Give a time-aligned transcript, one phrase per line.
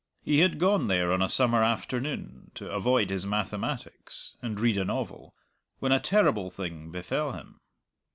[0.23, 4.85] He had gone there on a summer afternoon, to avoid his mathematics and read a
[4.85, 5.35] novel,
[5.77, 7.59] when a terrible thing befell him.